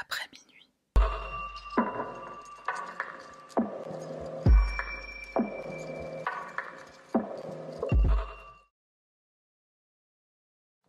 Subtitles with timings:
[0.00, 0.70] après minuit.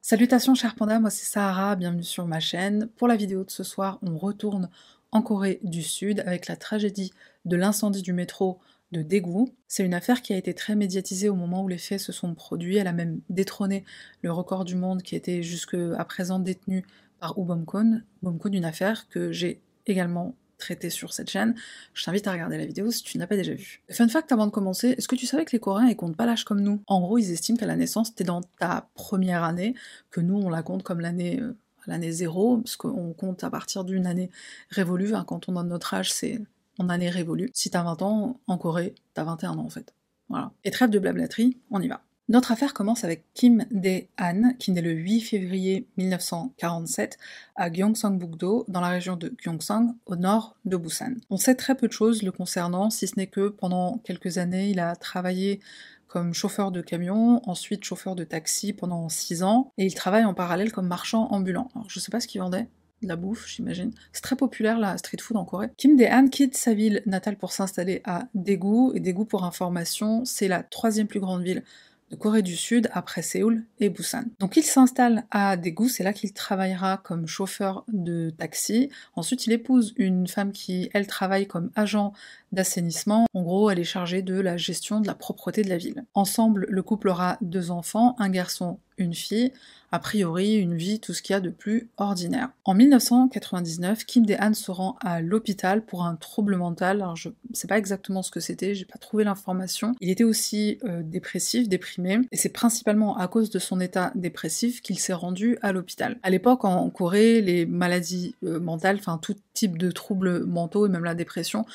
[0.01, 2.87] Salutations chers pandas, moi c'est Sahara, bienvenue sur ma chaîne.
[2.97, 4.69] Pour la vidéo de ce soir, on retourne
[5.11, 7.13] en Corée du Sud avec la tragédie
[7.45, 8.59] de l'incendie du métro
[8.91, 9.51] de Daegu.
[9.67, 12.33] C'est une affaire qui a été très médiatisée au moment où les faits se sont
[12.33, 12.77] produits.
[12.77, 13.85] Elle a même détrôné
[14.23, 16.83] le record du monde qui était jusqu'à présent détenu
[17.19, 18.01] par Ubomkon.
[18.21, 21.55] Ubomkon, une affaire que j'ai également traitée sur cette chaîne.
[21.93, 23.81] Je t'invite à regarder la vidéo si tu n'as pas déjà vu.
[23.89, 26.25] Fun fact avant de commencer, est-ce que tu savais que les Coréens ils comptent pas
[26.25, 26.81] l'âge comme nous?
[26.87, 29.73] En gros, ils estiment qu'à la naissance, t'es dans ta première année,
[30.11, 31.55] que nous on la compte comme l'année euh,
[31.87, 34.29] l'année zéro, parce qu'on compte à partir d'une année
[34.69, 35.15] révolue.
[35.15, 36.39] Hein, quand on donne notre âge, c'est
[36.77, 37.49] en année révolue.
[37.53, 39.93] Si t'as 20 ans, en Corée, t'as 21 ans en fait.
[40.29, 40.51] Voilà.
[40.63, 42.01] Et trêve de blablaterie, on y va.
[42.29, 47.17] Notre affaire commence avec Kim Dae-han, qui naît le 8 février 1947
[47.55, 51.15] à Gyeongsang-bukdo, dans la région de Gyeongsang, au nord de Busan.
[51.31, 54.69] On sait très peu de choses le concernant, si ce n'est que pendant quelques années,
[54.69, 55.59] il a travaillé
[56.05, 60.35] comme chauffeur de camion, ensuite chauffeur de taxi pendant 6 ans, et il travaille en
[60.35, 61.71] parallèle comme marchand ambulant.
[61.73, 62.67] Alors je sais pas ce qu'il vendait,
[63.01, 63.91] de la bouffe, j'imagine.
[64.13, 65.69] C'est très populaire la street food en Corée.
[65.77, 70.47] Kim Dae-han quitte sa ville natale pour s'installer à Daegu, et Daegu, pour information, c'est
[70.47, 71.63] la troisième plus grande ville
[72.09, 74.23] de Corée du Sud après Séoul et Busan.
[74.39, 78.89] Donc il s'installe à Daegu, c'est là qu'il travaillera comme chauffeur de taxi.
[79.15, 82.13] Ensuite il épouse une femme qui, elle, travaille comme agent
[82.51, 83.25] d'assainissement.
[83.33, 86.03] En gros, elle est chargée de la gestion de la propreté de la ville.
[86.13, 89.51] Ensemble, le couple aura deux enfants, un garçon, une fille,
[89.91, 92.49] a priori une vie, tout ce qu'il y a de plus ordinaire.
[92.63, 96.97] En 1999, Kim Dae-han se rend à l'hôpital pour un trouble mental.
[96.97, 99.95] Alors je sais pas exactement ce que c'était, j'ai pas trouvé l'information.
[99.99, 104.81] Il était aussi euh, dépressif, déprimé, et c'est principalement à cause de son état dépressif
[104.81, 106.19] qu'il s'est rendu à l'hôpital.
[106.21, 110.89] À l'époque, en Corée, les maladies euh, mentales, enfin tout type de troubles mentaux et
[110.89, 111.65] même la dépression,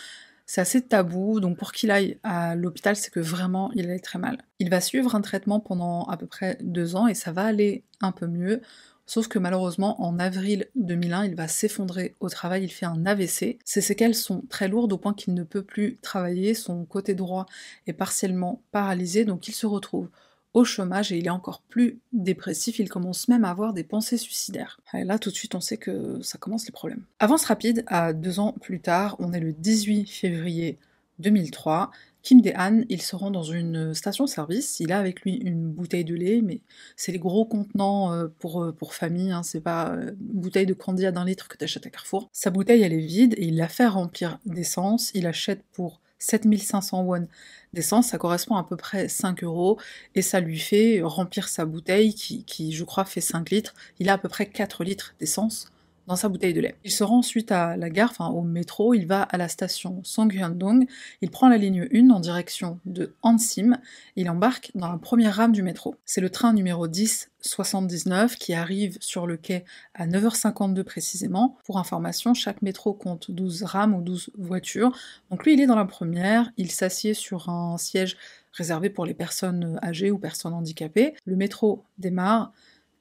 [0.47, 4.19] c'est assez tabou, donc pour qu'il aille à l'hôpital, c'est que vraiment il allait très
[4.19, 4.39] mal.
[4.59, 7.85] Il va suivre un traitement pendant à peu près deux ans et ça va aller
[8.01, 8.61] un peu mieux.
[9.07, 13.59] Sauf que malheureusement, en avril 2001, il va s'effondrer au travail, il fait un AVC.
[13.65, 17.45] Ses séquelles sont très lourdes au point qu'il ne peut plus travailler, son côté droit
[17.87, 20.09] est partiellement paralysé, donc il se retrouve
[20.55, 24.17] au chômage et il est encore plus dépressif, il commence même à avoir des pensées
[24.17, 24.81] suicidaires.
[24.95, 27.03] Et là tout de suite on sait que ça commence les problèmes.
[27.19, 30.79] Avance rapide, à deux ans plus tard, on est le 18 février
[31.19, 31.91] 2003,
[32.25, 36.15] Kim Dae-han, il se rend dans une station-service, il a avec lui une bouteille de
[36.15, 36.63] lait, mais
[36.97, 40.65] c'est les gros contenants euh, pour, euh, pour famille, hein, c'est pas euh, une bouteille
[40.65, 42.31] de candy à d'un litre que tu achètes à Carrefour.
[42.33, 47.03] Sa bouteille elle est vide et il la fait remplir d'essence, il achète pour 7500
[47.03, 47.29] won
[47.73, 49.79] d'essence, ça correspond à peu près 5 euros,
[50.15, 53.75] et ça lui fait remplir sa bouteille qui, qui, je crois, fait 5 litres.
[53.99, 55.74] Il a à peu près 4 litres d'essence
[56.07, 56.77] dans sa bouteille de lait.
[56.85, 60.01] Il se rend ensuite à la gare, enfin au métro, il va à la station
[60.05, 60.87] Songhyundong,
[61.23, 63.79] il prend la ligne 1 en direction de Hansim,
[64.17, 65.97] il embarque dans la première rame du métro.
[66.05, 71.57] C'est le train numéro 1079 qui arrive sur le quai à 9h52 précisément.
[71.65, 74.97] Pour information, chaque métro compte 12 rames ou 12 voitures.
[75.31, 78.17] Donc lui, il est dans la première, il s'assied sur un siège
[78.53, 81.15] réservé pour les personnes âgées ou personnes handicapées.
[81.25, 82.53] Le métro démarre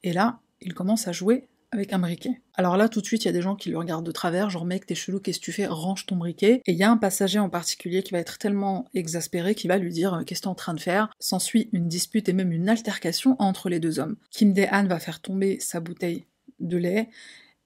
[0.04, 2.42] et là, il commence à jouer avec un briquet.
[2.56, 4.50] Alors là, tout de suite, il y a des gens qui le regardent de travers,
[4.50, 5.66] genre mec, t'es chelou, qu'est-ce que tu fais?
[5.66, 6.62] Range ton briquet.
[6.66, 9.78] Et il y a un passager en particulier qui va être tellement exaspéré qu'il va
[9.78, 11.10] lui dire Qu'est-ce que t'es en train de faire?
[11.20, 14.18] S'ensuit une dispute et même une altercation entre les deux hommes.
[14.32, 16.26] Kim Dae-han va faire tomber sa bouteille
[16.60, 17.10] de lait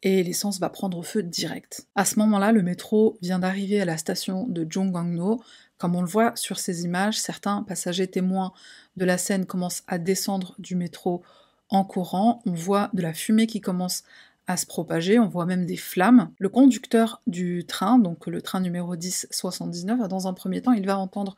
[0.03, 1.87] et l'essence va prendre feu direct.
[1.95, 5.41] À ce moment-là, le métro vient d'arriver à la station de Jonggangno.
[5.77, 8.53] Comme on le voit sur ces images, certains passagers témoins
[8.95, 11.23] de la scène commencent à descendre du métro
[11.69, 14.03] en courant, on voit de la fumée qui commence
[14.47, 16.31] à se propager, on voit même des flammes.
[16.39, 20.97] Le conducteur du train, donc le train numéro 1079, dans un premier temps, il va
[20.97, 21.35] entendre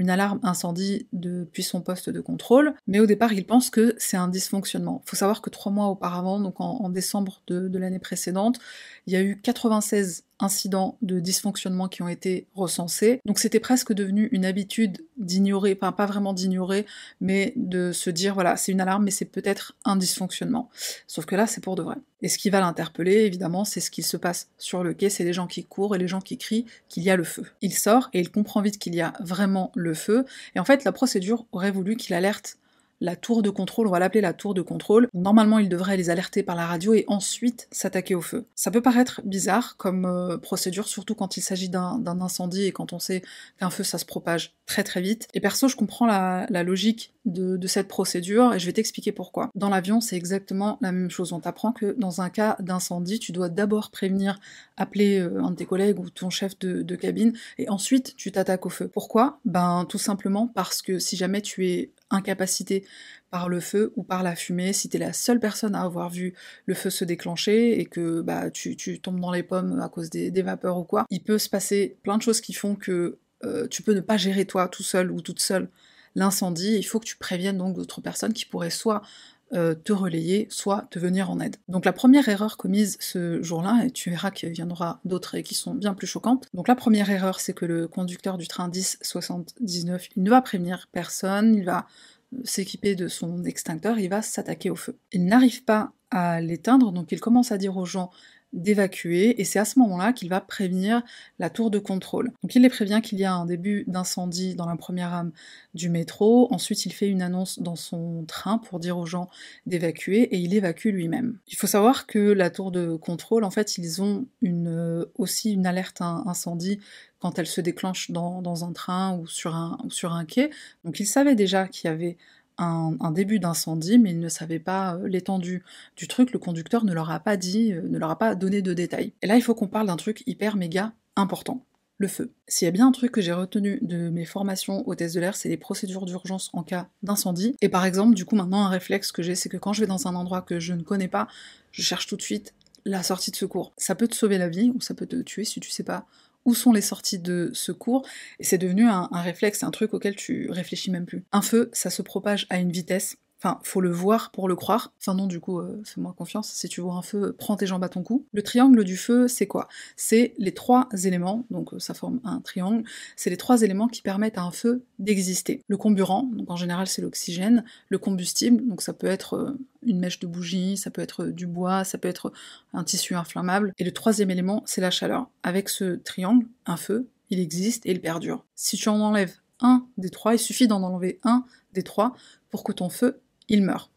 [0.00, 4.16] une alarme incendie depuis son poste de contrôle, mais au départ, il pense que c'est
[4.16, 5.02] un dysfonctionnement.
[5.04, 8.58] Il faut savoir que trois mois auparavant, donc en, décembre de, l'année précédente,
[9.06, 13.20] il y a eu 96 incidents de dysfonctionnement qui ont été recensés.
[13.26, 16.86] Donc c'était presque devenu une habitude d'ignorer, pas vraiment d'ignorer,
[17.20, 20.70] mais de se dire voilà, c'est une alarme, mais c'est peut-être un dysfonctionnement.
[21.06, 21.96] Sauf que là, c'est pour de vrai.
[22.22, 25.24] Et ce qui va l'interpeller, évidemment, c'est ce qui se passe sur le quai, c'est
[25.24, 27.46] les gens qui courent et les gens qui crient qu'il y a le feu.
[27.62, 30.24] Il sort et il comprend vite qu'il y a vraiment le feu.
[30.54, 32.58] Et en fait, la procédure aurait voulu qu'il alerte
[33.00, 35.08] la tour de contrôle, on va l'appeler la tour de contrôle.
[35.14, 38.44] Normalement, il devrait les alerter par la radio et ensuite s'attaquer au feu.
[38.54, 42.92] Ça peut paraître bizarre comme euh, procédure, surtout quand il s'agit d'un incendie et quand
[42.92, 43.22] on sait
[43.58, 45.28] qu'un feu, ça se propage très très vite.
[45.34, 49.50] Et perso, je comprends la, logique de, de, cette procédure et je vais t'expliquer pourquoi.
[49.54, 51.32] Dans l'avion, c'est exactement la même chose.
[51.32, 54.38] On t'apprend que dans un cas d'incendie, tu dois d'abord prévenir,
[54.76, 58.30] appeler euh, un de tes collègues ou ton chef de, de cabine et ensuite tu
[58.30, 58.88] t'attaques au feu.
[58.88, 59.40] Pourquoi?
[59.44, 62.84] Ben tout simplement parce que si jamais tu es incapacité
[63.30, 66.10] par le feu ou par la fumée, si tu es la seule personne à avoir
[66.10, 66.34] vu
[66.66, 70.42] le feu se déclencher et que bah, tu, tombes dans les pommes à cause des,
[70.42, 73.82] vapeurs ou quoi, il peut se passer plein de choses qui font que euh, tu
[73.82, 75.68] peux ne pas gérer toi tout seul ou toute seule
[76.14, 76.74] l'incendie.
[76.76, 79.02] Il faut que tu préviennes donc d'autres personnes qui pourraient soit
[79.52, 81.56] euh, te relayer, soit te venir en aide.
[81.68, 85.34] Donc la première erreur commise ce jour-là, et tu verras qu'il y en aura d'autres
[85.34, 86.46] et qui sont bien plus choquantes.
[86.54, 90.88] Donc la première erreur, c'est que le conducteur du train 1079, il ne va prévenir
[90.92, 91.86] personne, il va
[92.32, 94.96] euh, s'équiper de son extincteur, il va s'attaquer au feu.
[95.12, 98.10] Il n'arrive pas à l'éteindre, donc il commence à dire aux gens
[98.52, 101.02] d'évacuer, et c'est à ce moment-là qu'il va prévenir
[101.38, 102.32] la tour de contrôle.
[102.42, 105.32] Donc il les prévient qu'il y a un début d'incendie dans la première rame
[105.74, 109.28] du métro, ensuite il fait une annonce dans son train pour dire aux gens
[109.66, 111.38] d'évacuer, et il évacue lui-même.
[111.46, 115.66] Il faut savoir que la tour de contrôle, en fait, ils ont une, aussi une
[115.66, 116.80] alerte incendie
[117.20, 120.50] quand elle se déclenche dans, un train ou sur un, sur un quai,
[120.84, 122.16] donc ils savaient déjà qu'il y avait
[122.60, 125.64] un, début d'incendie, mais ils ne savaient pas euh, l'étendue
[125.96, 128.62] du truc, le conducteur ne leur a pas dit, euh, ne leur a pas donné
[128.62, 129.12] de détails.
[129.22, 131.64] Et là, il faut qu'on parle d'un truc hyper méga important
[132.00, 132.32] le feu.
[132.48, 135.36] S'il y a bien un truc que j'ai retenu de mes formations hôtesse de l'air,
[135.36, 137.54] c'est les procédures d'urgence en cas d'incendie.
[137.60, 139.86] Et par exemple, du coup, maintenant, un réflexe que j'ai, c'est que quand je vais
[139.86, 141.28] dans un endroit que je ne connais pas,
[141.72, 142.54] je cherche tout de suite
[142.86, 143.74] la sortie de secours.
[143.76, 146.06] Ça peut te sauver la vie, ou ça peut te tuer si tu sais pas
[146.44, 148.06] où sont les sorties de secours,
[148.38, 151.24] et c'est devenu un, réflexe, un truc auquel tu réfléchis même plus.
[151.32, 154.92] Un feu, ça se propage à une vitesse Enfin, faut le voir pour le croire.
[155.00, 156.50] Enfin non, du coup, euh, fais-moi confiance.
[156.52, 158.26] Si tu vois un feu, prends tes jambes à ton cou.
[158.34, 159.66] Le triangle du feu, c'est quoi?
[159.96, 162.84] C'est les trois éléments, donc euh, ça forme un triangle,
[163.16, 165.62] c'est les trois éléments qui permettent à un feu d'exister.
[165.68, 169.98] Le comburant, donc en général c'est l'oxygène, le combustible, donc ça peut être euh, une
[169.98, 172.32] mèche de bougie, ça peut être du bois, ça peut être
[172.72, 173.72] un tissu inflammable.
[173.78, 175.28] Et le troisième élément, c'est la chaleur.
[175.42, 178.44] Avec ce triangle, un feu, il existe et il perdure.
[178.54, 182.14] Si tu en enlèves un des trois, il suffit d'en enlever un des trois
[182.50, 183.90] pour que ton feu il meurt.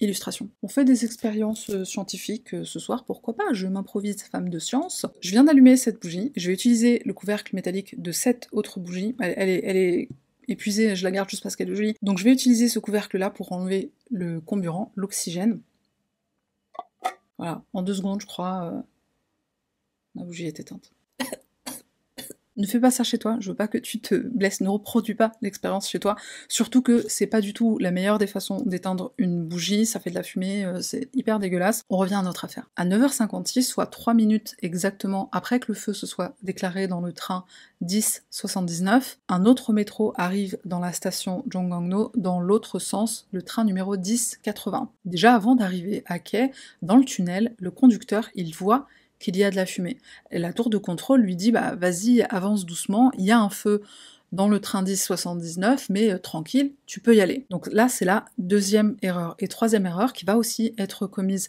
[0.00, 0.48] Illustration.
[0.62, 3.52] On fait des expériences euh, scientifiques euh, ce soir, pourquoi pas?
[3.52, 5.06] Je m'improvise femme de science.
[5.20, 9.16] Je viens d'allumer cette bougie, je vais utiliser le couvercle métallique de cette autre bougie.
[9.18, 10.08] Elle, est, elle est
[10.48, 11.94] épuisée, je la garde juste parce qu'elle est jolie.
[12.02, 15.60] Donc je vais utiliser ce couvercle-là pour enlever le comburant, l'oxygène.
[17.38, 18.82] Voilà, en deux secondes, je crois, euh,
[20.16, 20.92] la bougie est éteinte.
[22.58, 25.14] Ne fais pas ça chez toi, je veux pas que tu te blesses, ne reproduis
[25.14, 26.16] pas l'expérience chez toi.
[26.48, 30.10] Surtout que c'est pas du tout la meilleure des façons d'éteindre une bougie, ça fait
[30.10, 31.84] de la fumée, euh, c'est hyper dégueulasse.
[31.88, 32.68] On revient à notre affaire.
[32.74, 37.12] À 9h56, soit 3 minutes exactement après que le feu se soit déclaré dans le
[37.12, 37.44] train
[37.80, 43.96] 1079, un autre métro arrive dans la station Jonggangno dans l'autre sens, le train numéro
[43.96, 44.90] 1080.
[45.04, 46.50] Déjà avant d'arriver à quai,
[46.82, 48.88] dans le tunnel, le conducteur, il voit
[49.18, 49.98] qu'il y a de la fumée.
[50.30, 53.50] Et la tour de contrôle lui dit bah vas-y, avance doucement, il y a un
[53.50, 53.82] feu
[54.32, 57.46] dans le train 1079, mais euh, tranquille, tu peux y aller.
[57.50, 59.36] Donc là, c'est la deuxième erreur.
[59.38, 61.48] Et troisième erreur qui va aussi être commise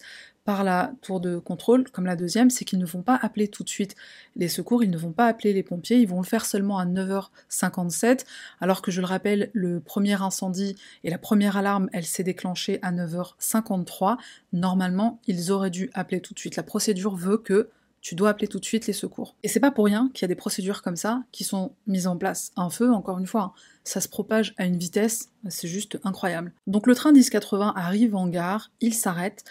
[0.64, 3.70] la tour de contrôle, comme la deuxième, c'est qu'ils ne vont pas appeler tout de
[3.70, 3.96] suite
[4.36, 6.86] les secours, ils ne vont pas appeler les pompiers, ils vont le faire seulement à
[6.86, 8.26] 9h57,
[8.60, 12.80] alors que je le rappelle, le premier incendie et la première alarme, elle s'est déclenchée
[12.82, 14.18] à 9h53.
[14.54, 16.56] Normalement, ils auraient dû appeler tout de suite.
[16.56, 17.70] La procédure veut que
[18.02, 19.36] tu dois appeler tout de suite les secours.
[19.44, 22.08] Et c'est pas pour rien qu'il y a des procédures comme ça qui sont mises
[22.08, 22.52] en place.
[22.56, 23.54] Un feu, encore une fois, hein,
[23.84, 26.54] ça se propage à une vitesse, c'est juste incroyable.
[26.68, 29.44] Donc le train 1080 arrive en gare, il s'arrête,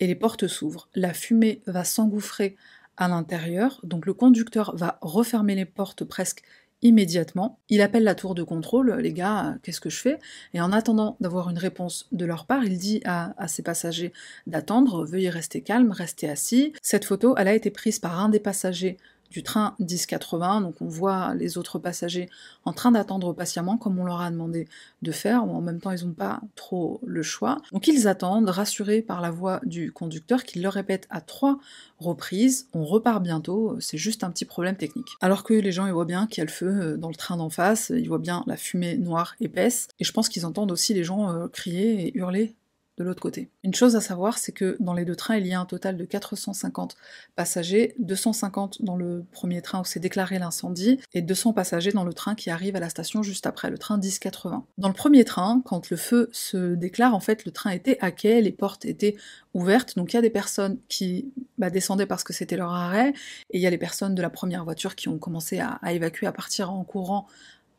[0.00, 0.88] et les portes s'ouvrent.
[0.94, 2.56] La fumée va s'engouffrer
[2.96, 6.42] à l'intérieur, donc le conducteur va refermer les portes presque
[6.82, 7.58] immédiatement.
[7.68, 10.18] Il appelle la tour de contrôle, les gars, qu'est-ce que je fais?
[10.54, 14.12] Et en attendant d'avoir une réponse de leur part, il dit à, ses passagers
[14.46, 16.72] d'attendre, veuillez rester calme, rester assis.
[16.82, 18.96] Cette photo, elle a été prise par un des passagers
[19.30, 22.28] du train 1080, donc on voit les autres passagers
[22.64, 24.68] en train d'attendre patiemment comme on leur a demandé
[25.02, 27.58] de faire, en même temps ils n'ont pas trop le choix.
[27.72, 31.58] Donc ils attendent, rassurés par la voix du conducteur qui leur répète à trois
[31.98, 35.08] reprises, on repart bientôt, c'est juste un petit problème technique.
[35.20, 37.14] Alors que les gens ils voient bien qu'il y a le feu euh, dans le
[37.14, 40.72] train d'en face, ils voient bien la fumée noire épaisse, et je pense qu'ils entendent
[40.72, 42.54] aussi les gens euh, crier et hurler
[43.02, 43.50] l'autre côté.
[43.64, 45.96] Une chose à savoir, c'est que dans les deux trains, il y a un total
[45.96, 46.96] de 450
[47.36, 52.12] passagers, 250 dans le premier train où s'est déclaré l'incendie, et 200 passagers dans le
[52.12, 54.64] train qui arrive à la station juste après, le train 1080.
[54.78, 58.10] Dans le premier train, quand le feu se déclare, en fait, le train était à
[58.10, 59.16] quai, les portes étaient
[59.54, 63.12] ouvertes, donc il y a des personnes qui bah, descendaient parce que c'était leur arrêt,
[63.50, 66.26] et il y a les personnes de la première voiture qui ont commencé à évacuer,
[66.26, 67.26] à partir en courant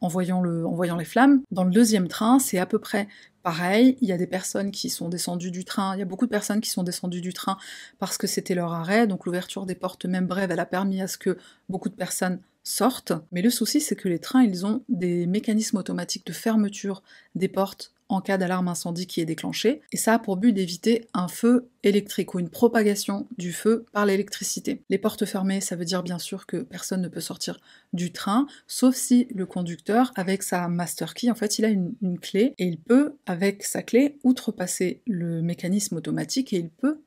[0.02, 1.42] en voyant, le, en voyant les flammes.
[1.52, 3.08] Dans le deuxième train, c'est à peu près
[3.44, 3.98] pareil.
[4.02, 5.96] Il y a des personnes qui sont descendues du train.
[5.96, 7.58] Il y a beaucoup de personnes qui sont descendues du train
[8.00, 9.08] parce que c'était leur arrêt.
[9.08, 11.38] Donc l'ouverture des portes, même brève, elle a permis à ce que
[11.70, 13.14] beaucoup de personnes sortent.
[13.32, 17.04] Mais le souci, c'est que les trains, ils ont des mécanismes automatiques de fermeture
[17.36, 21.08] des portes en cas d'alarme incendie qui est déclenchée, et ça a pour but d'éviter
[21.14, 24.82] un feu électrique ou une propagation du feu par l'électricité.
[24.90, 27.60] Les portes fermées, ça veut dire bien sûr que personne ne peut sortir
[27.94, 31.96] du train, sauf si le conducteur, avec sa master key, en fait, il a une,
[32.20, 37.00] clé, et il peut, avec sa clé, outrepasser le mécanisme automatique, et il peut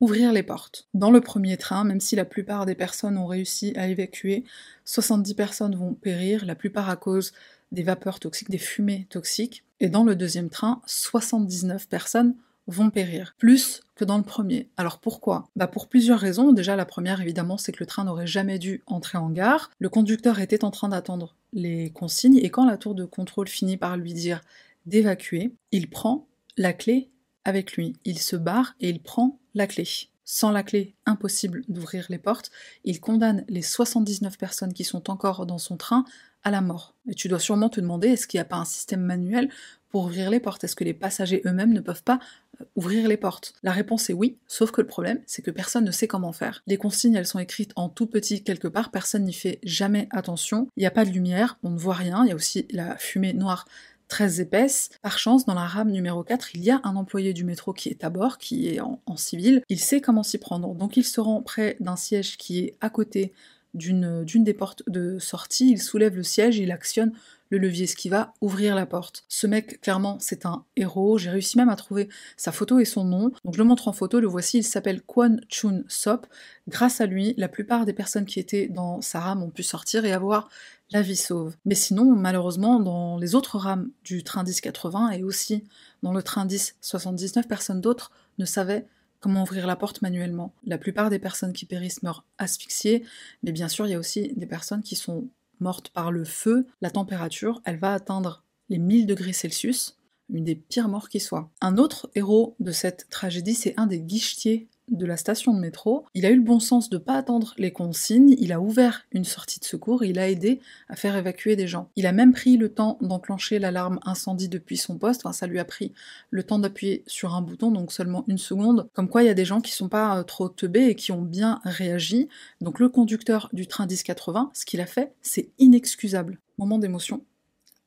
[0.00, 0.88] ouvrir les portes.
[0.92, 4.44] Dans le premier train, même si la plupart des personnes ont réussi à évacuer,
[4.84, 7.32] 70 personnes vont périr, la plupart à cause
[7.72, 9.63] des vapeurs toxiques, des fumées toxiques.
[9.80, 14.70] Et dans le deuxième train, 79 personnes vont périr, plus que dans le premier.
[14.76, 15.48] Alors pourquoi?
[15.56, 16.52] Bah pour plusieurs raisons.
[16.52, 19.70] Déjà la première évidemment c'est que le train n'aurait jamais dû entrer en gare.
[19.78, 23.76] Le conducteur était en train d'attendre les consignes et quand la tour de contrôle finit
[23.76, 24.40] par lui dire
[24.86, 26.26] d'évacuer, il prend
[26.56, 27.10] la clé
[27.44, 27.94] avec lui.
[28.04, 29.86] Il se barre et il prend la clé.
[30.26, 32.50] Sans la clé, impossible d'ouvrir les portes.
[32.84, 36.06] Il condamne les 79 personnes qui sont encore dans son train
[36.44, 36.94] à la mort.
[37.08, 39.48] Et tu dois sûrement te demander, est-ce qu'il n'y a pas un système manuel
[39.90, 40.64] pour ouvrir les portes?
[40.64, 42.20] Est-ce que les passagers eux-mêmes ne peuvent pas
[42.60, 43.54] euh, ouvrir les portes?
[43.62, 46.62] La réponse est oui, sauf que le problème, c'est que personne ne sait comment faire.
[46.66, 50.68] Les consignes, elles sont écrites en tout petit quelque part, personne n'y fait jamais attention.
[50.76, 52.96] Il n'y a pas de lumière, on ne voit rien, il y a aussi la
[52.96, 53.66] fumée noire
[54.08, 54.90] très épaisse.
[55.02, 57.88] Par chance, dans la rame numéro 4, il y a un employé du métro qui
[57.88, 59.62] est à bord, qui est en, en civil.
[59.68, 60.74] Il sait comment s'y prendre.
[60.74, 63.32] Donc il se rend près d'un siège qui est à côté
[63.74, 67.12] d'une des portes de sortie, il soulève le siège, il actionne
[67.50, 69.24] le levier, ce qui va ouvrir la porte.
[69.28, 71.18] Ce mec, clairement, c'est un héros.
[71.18, 73.32] J'ai réussi même à trouver sa photo et son nom.
[73.44, 76.26] Donc je le montre en photo, le voici, il s'appelle Kwon Chun Sop.
[76.68, 80.04] Grâce à lui, la plupart des personnes qui étaient dans sa rame ont pu sortir
[80.04, 80.48] et avoir
[80.90, 81.56] la vie sauve.
[81.64, 85.64] Mais sinon, malheureusement, dans les autres rames du train 1080 et aussi
[86.02, 88.86] dans le train 1079, personne d'autre ne savait
[89.24, 90.52] comment ouvrir la porte manuellement.
[90.66, 93.04] La plupart des personnes qui périssent meurent asphyxiées,
[93.42, 96.66] mais bien sûr, il y a aussi des personnes qui sont mortes par le feu.
[96.82, 99.96] La température, elle va atteindre les 1000 degrés Celsius,
[100.28, 101.50] une des pires morts qui soient.
[101.62, 106.04] Un autre héros de cette tragédie, c'est un des guichetiers de la station de métro,
[106.14, 109.24] il a eu le bon sens de pas attendre les consignes, il a ouvert une
[109.24, 111.90] sortie de secours, il a aidé à faire évacuer des gens.
[111.96, 115.58] Il a même pris le temps d'enclencher l'alarme incendie depuis son poste, enfin ça lui
[115.58, 115.92] a pris
[116.30, 118.88] le temps d'appuyer sur un bouton, donc seulement une seconde.
[118.92, 121.12] Comme quoi il y a des gens qui sont pas euh, trop teubés et qui
[121.12, 122.28] ont bien réagi.
[122.60, 126.38] Donc le conducteur du train 1080, ce qu'il a fait, c'est inexcusable.
[126.58, 127.24] Moment d'émotion.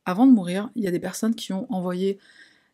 [0.06, 2.18] Avant de mourir, il y a des personnes qui ont envoyé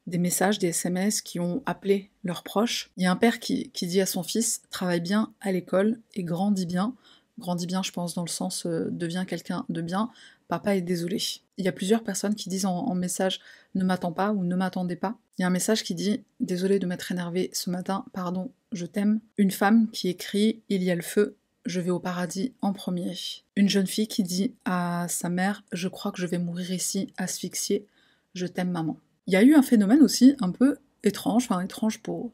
[0.08, 2.92] des messages, des SMS qui ont appelé leurs proches.
[2.98, 6.24] Il y a un père qui, dit à son fils travaille bien à l'école et
[6.24, 6.96] grandit bien.
[7.40, 10.10] Grandit bien, je pense, dans le sens euh, devient quelqu'un de bien.
[10.48, 11.18] Papa est désolé.
[11.58, 13.40] Il y a plusieurs personnes qui disent en, message
[13.76, 15.18] ne m'attends pas ou ne m'attendez pas.
[15.38, 18.86] Il y a un message qui dit désolé de m'être énervé ce matin, pardon, je
[18.86, 19.20] t'aime.
[19.38, 23.14] Une femme qui écrit il y a le feu, je vais au paradis en premier.
[23.56, 27.14] Une jeune fille qui dit à sa mère je crois que je vais mourir ici
[27.18, 27.88] asphyxiée,
[28.36, 29.00] je t'aime maman.
[29.28, 32.32] Il y a eu un phénomène aussi un peu étrange, enfin étrange pour,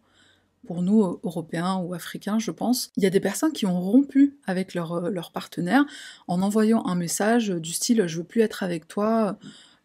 [0.70, 2.92] nous, Européens ou Africains, je pense.
[2.98, 5.86] Il y a des personnes qui ont rompu avec leur, euh, leur partenaire
[6.28, 9.40] en envoyant un message du style Je veux plus être avec toi,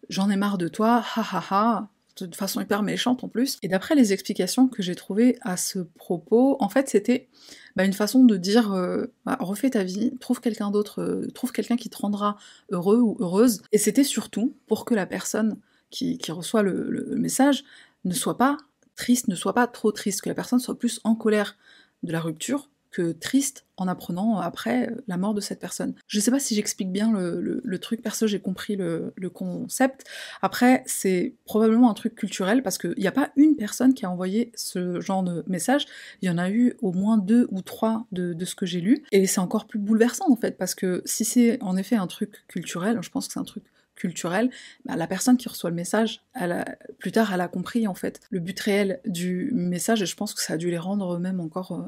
[0.09, 1.89] j'en ai marre de toi, ha ha ha,
[2.23, 3.59] de façon hyper méchante en plus.
[3.63, 7.29] Et d'après les explications que j'ai trouvées à ce propos, en fait c'était
[7.77, 11.53] bah, une façon de dire euh, bah, refais ta vie, trouve quelqu'un d'autre, euh, trouve
[11.53, 12.37] quelqu'un qui te rendra
[12.71, 13.63] heureux ou heureuse.
[13.73, 15.57] Et c'était surtout pour que la personne
[15.95, 17.65] qui, reçoit le, message
[18.05, 18.57] ne soit pas
[18.97, 21.57] triste, ne soit pas trop triste, que la personne soit plus en colère
[22.03, 25.95] de la rupture que triste en apprenant après la mort de cette personne.
[26.07, 30.05] Je sais pas si j'explique bien le, truc, perso j'ai compris le, concept.
[30.43, 34.11] Après, c'est probablement un truc culturel parce qu'il n'y a pas une personne qui a
[34.11, 35.87] envoyé ce genre de message,
[36.23, 39.03] il y en a eu au moins deux ou trois de ce que j'ai lu,
[39.11, 42.45] et c'est encore plus bouleversant en fait, parce que si c'est en effet un truc
[42.47, 44.51] culturel, je pense que c'est un truc culturel,
[44.85, 48.21] bah, la personne qui reçoit le message, elle plus tard, elle a compris en fait
[48.31, 51.41] le but réel du message et je pense que ça a dû les rendre eux-mêmes
[51.41, 51.87] encore, euh,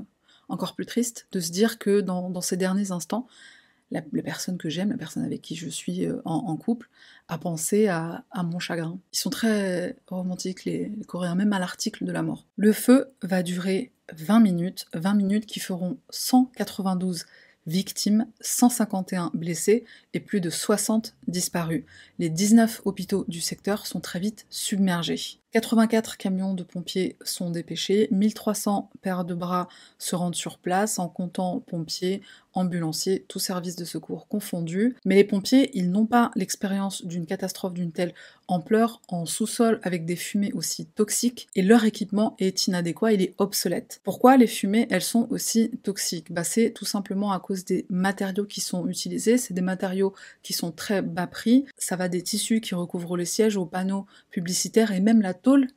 [0.49, 3.27] encore plus tristes de se dire que dans, ces derniers instants,
[3.91, 6.89] la, personne que j'aime, la personne avec qui je suis euh, en, couple,
[7.29, 8.99] à penser à, mon chagrin.
[9.13, 12.47] Ils sont très romantiques, les, les Coréens, même à l'article de la mort.
[12.57, 17.27] Le feu va durer 20 minutes, 20 minutes qui feront 192
[17.66, 21.85] victimes, 151 blessés et plus de 60 disparus.
[22.18, 25.40] Les 19 hôpitaux du secteur sont très vite submergés.
[25.57, 31.09] 84 camions de pompiers sont dépêchés, 1300 paires de bras se rendent sur place en
[31.09, 32.21] comptant pompiers,
[32.53, 34.97] ambulanciers, tous services de secours confondus.
[35.07, 38.13] Mais les pompiers, ils n'ont pas l'expérience d'une catastrophe d'une telle
[38.49, 43.35] ampleur en sous-sol avec des fumées aussi toxiques et leur équipement est inadéquat, il est
[43.39, 44.01] obsolète.
[44.05, 46.33] Pourquoi les fumées, elles sont aussi toxiques?
[46.33, 50.53] Bah, C'est tout simplement à cause des matériaux qui sont utilisés, c'est des matériaux qui
[50.53, 54.93] sont très bas prix, ça va des tissus qui recouvrent les sièges aux panneaux publicitaires
[54.93, 55.35] et même la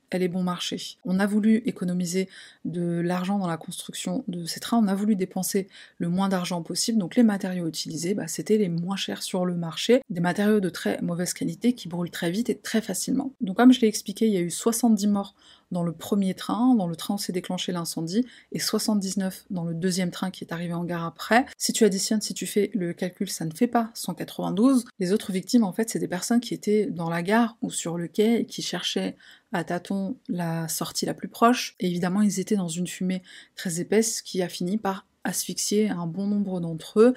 [0.10, 0.98] elle est bon marché.
[1.06, 2.30] On a voulu économiser
[2.66, 6.62] de l'argent dans la construction de ces trains, on a voulu dépenser le moins d'argent
[6.62, 10.60] possible, donc les matériaux utilisés, bah, c'était les moins chers sur le marché, des matériaux
[10.60, 13.32] de très mauvaise qualité qui brûlent très vite et très facilement.
[13.42, 15.36] Donc comme je l'ai expliqué, il y a eu 70 morts
[15.72, 19.74] dans le premier train, dans le train où s'est déclenché l'incendie, et 79 dans le
[19.74, 21.46] deuxième train qui est arrivé en gare après.
[21.58, 24.86] Si tu additionnes, si tu fais le calcul, ça ne fait pas 192.
[25.00, 27.98] Les autres victimes, en fait, c'est des personnes qui étaient dans la gare ou sur
[27.98, 29.16] le quai et qui cherchaient
[29.52, 31.76] à tâtons la sortie la plus proche.
[31.80, 33.24] Évidemment, ils étaient dans une fumée
[33.56, 37.14] très épaisse qui a fini par asphyxier un bon nombre d'entre eux.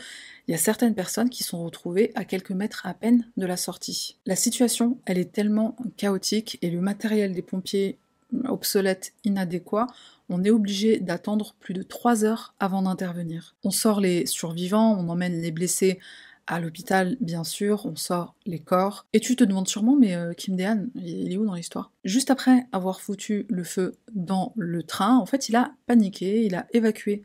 [0.47, 3.57] Il y a certaines personnes qui sont retrouvées à quelques mètres à peine de la
[3.57, 4.19] sortie.
[4.27, 7.99] La situation, elle est tellement chaotique et le matériel des pompiers
[8.49, 9.87] obsolète, inadéquat,
[10.29, 13.57] on est obligé d'attendre plus de 3 heures avant d'intervenir.
[13.65, 15.99] On sort les survivants, on emmène les blessés
[16.47, 19.07] à l'hôpital, bien sûr, on sort les corps.
[19.13, 21.93] Et tu te demandes sûrement, mais euh, Kim Dehan, il est où dans l'histoire?
[22.05, 26.55] Juste après avoir foutu le feu dans le train, en fait, il a paniqué, il
[26.55, 27.23] a évacué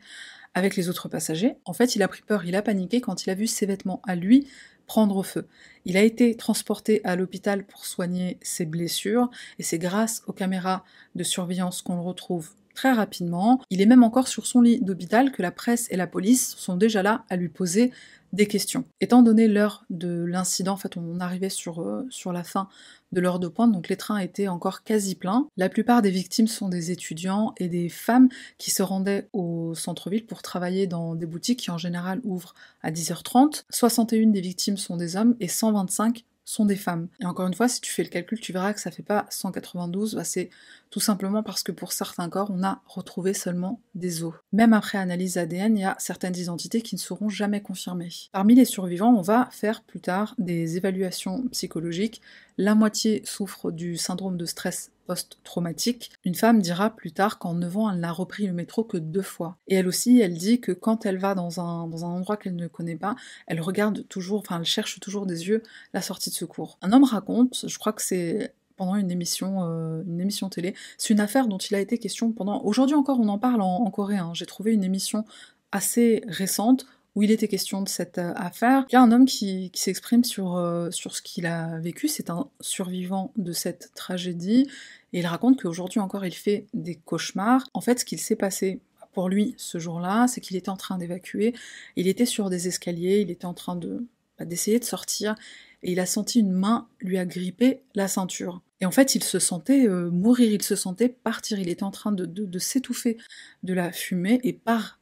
[0.54, 1.56] avec les autres passagers.
[1.64, 4.00] En fait, il a pris peur, il a paniqué quand il a vu ses vêtements
[4.06, 4.48] à lui
[4.88, 5.46] prendre feu.
[5.84, 9.30] Il a été transporté à l'hôpital pour soigner ses blessures,
[9.60, 13.60] et c'est grâce aux caméras de surveillance qu'on le retrouve très rapidement.
[13.70, 16.76] Il est même encore sur son lit d'hôpital que la presse et la police sont
[16.76, 17.92] déjà là à lui poser
[18.32, 18.84] des questions.
[19.00, 22.68] Étant donné l'heure de l'incident, en fait on arrivait sur, euh, sur la fin
[23.12, 25.48] de l'heure de pointe, donc les trains étaient encore quasi pleins.
[25.56, 30.26] La plupart des victimes sont des étudiants et des femmes qui se rendaient au centre-ville
[30.26, 33.64] pour travailler dans des boutiques qui en général ouvrent à 10h30.
[33.70, 37.08] 61 des victimes sont des hommes et 125 sont des femmes.
[37.20, 39.26] Et encore une fois, si tu fais le calcul, tu verras que ça fait pas
[39.28, 40.48] 192, bah c'est
[40.88, 44.32] tout simplement parce que pour certains corps, on a retrouvé seulement des os.
[44.52, 48.08] Même après analyse ADN, il y a certaines identités qui ne seront jamais confirmées.
[48.32, 52.22] Parmi les survivants, on va faire plus tard des évaluations psychologiques.
[52.56, 56.12] La moitié souffre du syndrome de stress post-traumatique.
[56.24, 59.22] Une femme dira plus tard qu'en 9 ans, elle n'a repris le métro que deux
[59.22, 59.56] fois.
[59.66, 62.56] Et elle aussi, elle dit que quand elle va dans un, dans un endroit qu'elle
[62.56, 63.16] ne connaît pas,
[63.46, 65.62] elle regarde toujours, enfin, elle cherche toujours des yeux
[65.94, 66.78] la sortie de secours.
[66.82, 70.74] Un homme raconte, je crois que c'est pendant une émission, euh, une émission télé.
[70.98, 72.62] C'est une affaire dont il a été question pendant.
[72.62, 74.26] Aujourd'hui encore, on en parle en, coréen.
[74.26, 74.34] Hein.
[74.34, 75.24] J'ai trouvé une émission
[75.72, 78.86] assez récente où il était question de cette euh, affaire.
[78.90, 82.30] Il y a un homme qui, s'exprime sur, euh, sur ce qu'il a vécu, c'est
[82.30, 84.70] un survivant de cette tragédie,
[85.12, 87.64] et il raconte qu'aujourd'hui encore il fait des cauchemars.
[87.74, 88.80] En fait, ce qu'il s'est passé
[89.12, 91.54] pour lui ce jour-là, c'est qu'il était en train d'évacuer,
[91.96, 94.06] il était sur des escaliers, il était en train de
[94.38, 95.34] bah, d'essayer de sortir,
[95.82, 98.62] et il a senti une main lui agripper la ceinture.
[98.80, 101.90] Et en fait, il se sentait euh, mourir, il se sentait partir, il était en
[101.90, 103.16] train de, de s'étouffer
[103.64, 105.00] de la fumée, et par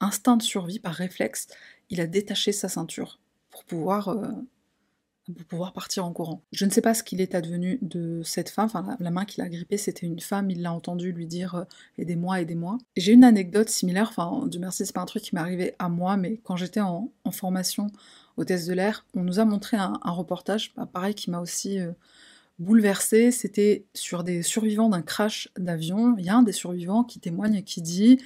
[0.00, 1.48] instinct de survie, par réflexe,
[1.90, 3.18] il a détaché sa ceinture
[3.50, 4.28] pour pouvoir, euh,
[5.34, 6.42] pour pouvoir partir en courant.
[6.52, 8.68] Je ne sais pas ce qu'il est advenu de cette femme,
[9.00, 11.64] la, main qu'il a grippée c'était une femme, il l'a entendu lui dire euh,
[11.98, 12.78] aidez-moi, aidez-moi.
[12.96, 15.88] J'ai une anecdote similaire, enfin du merci c'est pas un truc qui m'est arrivé à
[15.88, 17.88] moi, mais quand j'étais en, formation
[18.38, 21.78] au test de l'air, on nous a montré un, reportage, bah, pareil qui m'a aussi...
[21.78, 21.92] Euh,
[22.58, 26.16] bouleversé, c'était sur des survivants d'un crash d'avion.
[26.18, 28.18] Il y a un des survivants qui témoigne et qui dit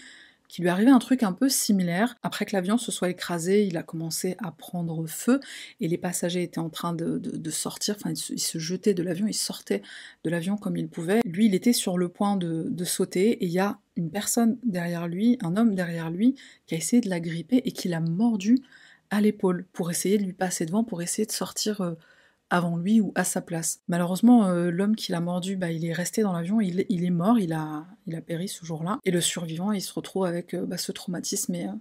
[0.52, 2.14] qu'il lui arrivait un truc un peu similaire.
[2.22, 5.40] Après que l'avion se soit écrasé, il a commencé à prendre feu
[5.80, 9.32] et les passagers étaient en train de, sortir, enfin ils se, jetaient de l'avion, ils
[9.32, 9.80] sortaient
[10.24, 11.22] de l'avion comme ils pouvaient.
[11.24, 15.08] Lui, il était sur le point de, sauter et il y a une personne derrière
[15.08, 16.34] lui, un homme derrière lui,
[16.66, 18.58] qui a essayé de la gripper et qui l'a mordu
[19.08, 21.94] à l'épaule pour essayer de lui passer devant, pour essayer de sortir euh,
[22.52, 23.80] avant lui ou à sa place.
[23.88, 27.38] Malheureusement, euh, l'homme qui l'a mordu, bah, il est resté dans l'avion, il, est mort,
[27.38, 28.98] il a, il a péri ce jour-là.
[29.06, 31.72] Et le survivant, il se retrouve avec euh, bah, ce traumatisme et, euh,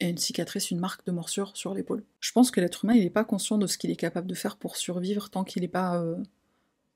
[0.00, 2.04] et, une cicatrice, une marque de morsure sur l'épaule.
[2.20, 4.34] Je pense que l'être humain, il n'est pas conscient de ce qu'il est capable de
[4.34, 6.02] faire pour survivre tant qu'il n'est pas...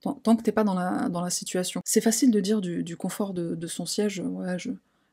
[0.00, 1.80] Tant, que t'es pas dans la, dans la situation.
[1.84, 4.56] C'est facile de dire du, confort de, son siège, ouais,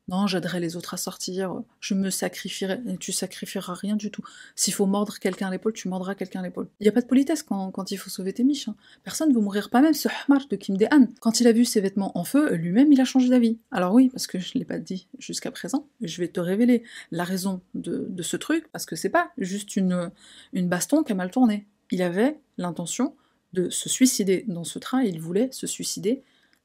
[0.10, 2.80] Non, j'aiderai les autres à sortir, je me sacrifierai.
[2.88, 4.24] Et tu sacrifieras rien du tout.
[4.56, 6.68] S'il faut mordre quelqu'un à l'épaule, tu mordras quelqu'un à l'épaule.
[6.80, 8.68] Il n'y a pas de politesse quand, il faut sauver tes miches.
[8.68, 8.76] Hein.
[9.04, 11.08] Personne ne veut mourir, pas même ce Hamar de Kim Dehan.
[11.20, 13.60] Quand il a vu ses vêtements en feu, lui-même, il a changé d'avis.
[13.70, 16.82] Alors oui, parce que je ne l'ai pas dit jusqu'à présent, je vais te révéler
[17.12, 20.12] la raison de, ce truc, parce que c'est pas juste une,
[20.54, 21.68] baston qui a mal tourné.
[21.92, 23.14] Il avait l'intention
[23.54, 26.24] de se suicider dans ce train il voulait se suicider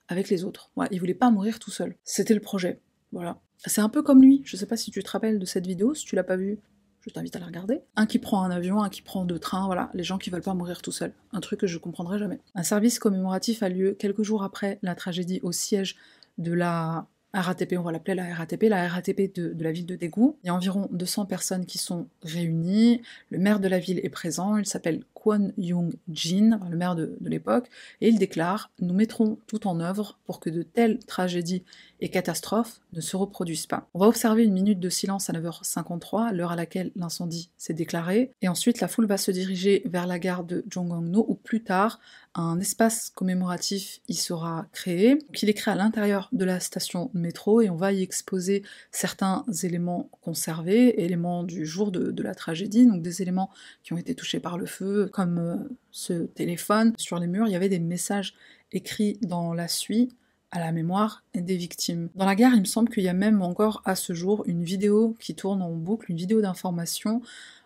[0.08, 0.70] avec les autres.
[0.90, 1.94] Il voulait pas mourir tout seul.
[2.04, 2.78] C'était le projet.
[3.14, 3.38] Voilà.
[3.58, 4.42] C'est un peu comme lui.
[4.44, 6.58] Je sais pas si tu te rappelles de cette vidéo, si tu l'as pas vue,
[7.00, 7.80] je t'invite à la regarder.
[7.96, 10.42] Un qui prend un avion, un qui prend deux trains, voilà, les gens qui veulent
[10.42, 11.12] pas mourir tout seuls.
[11.32, 12.40] Un truc que je comprendrai jamais.
[12.54, 15.96] Un service commémoratif a lieu quelques jours après la tragédie au siège
[16.38, 20.34] de la RATP, on va l'appeler la RATP, la RATP de, la ville de Daegu.
[20.42, 23.02] Il y a environ 200 personnes qui sont réunies.
[23.30, 27.68] Le maire de la ville est présent, il s'appelle Kwon Young-jin, le maire de, l'époque,
[28.00, 31.64] et il déclare Nous mettrons tout en œuvre pour que de telles tragédies
[32.00, 33.88] et catastrophes ne se reproduisent pas.
[33.94, 38.32] On va observer une minute de silence à 9h53, l'heure à laquelle l'incendie s'est déclaré,
[38.42, 42.00] et ensuite la foule va se diriger vers la gare de Jongangno, où plus tard,
[42.34, 45.18] un espace commémoratif y sera créé.
[45.32, 48.62] qui il est créé à l'intérieur de la station métro, et on va y exposer
[48.90, 53.50] certains éléments conservés, éléments du jour de, de la tragédie, donc des éléments
[53.82, 55.56] qui ont été touchés par le feu, comme euh,
[55.90, 56.92] ce téléphone.
[56.96, 58.34] Sur les murs, il y avait des messages
[58.72, 60.10] écrits dans la suie
[60.54, 62.08] à la mémoire des victimes.
[62.14, 64.62] Dans la gare, il me semble qu'il y a même encore à ce jour une
[64.62, 67.22] vidéo qui tourne en boucle, une vidéo d'information,